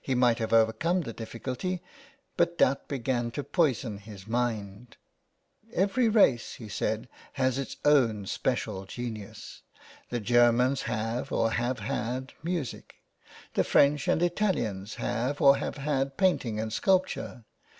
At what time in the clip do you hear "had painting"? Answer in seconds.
15.78-16.60